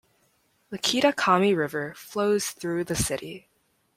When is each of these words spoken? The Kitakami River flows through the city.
The 0.71 0.79
Kitakami 0.79 1.55
River 1.55 1.93
flows 1.95 2.47
through 2.49 2.85
the 2.85 2.95
city. 2.95 3.47